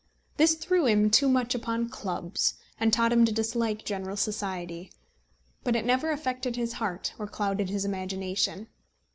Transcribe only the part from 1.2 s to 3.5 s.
much upon clubs, and taught him to